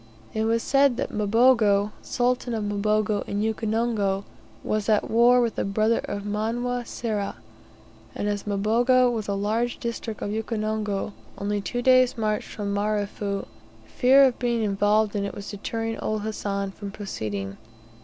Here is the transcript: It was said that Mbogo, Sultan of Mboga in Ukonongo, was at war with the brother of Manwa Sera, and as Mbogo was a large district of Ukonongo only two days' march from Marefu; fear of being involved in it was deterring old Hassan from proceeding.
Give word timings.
It 0.33 0.45
was 0.45 0.63
said 0.63 0.97
that 0.97 1.11
Mbogo, 1.11 1.91
Sultan 2.01 2.55
of 2.55 2.63
Mboga 2.63 3.23
in 3.27 3.43
Ukonongo, 3.43 4.23
was 4.63 4.89
at 4.89 5.11
war 5.11 5.39
with 5.41 5.57
the 5.57 5.63
brother 5.63 5.99
of 6.05 6.23
Manwa 6.23 6.87
Sera, 6.87 7.35
and 8.15 8.27
as 8.27 8.45
Mbogo 8.47 9.11
was 9.11 9.27
a 9.27 9.35
large 9.35 9.77
district 9.79 10.23
of 10.23 10.31
Ukonongo 10.31 11.13
only 11.37 11.61
two 11.61 11.83
days' 11.83 12.17
march 12.17 12.47
from 12.47 12.73
Marefu; 12.73 13.45
fear 13.85 14.23
of 14.23 14.39
being 14.39 14.63
involved 14.63 15.15
in 15.15 15.23
it 15.23 15.35
was 15.35 15.51
deterring 15.51 15.99
old 15.99 16.21
Hassan 16.23 16.71
from 16.71 16.89
proceeding. 16.89 17.57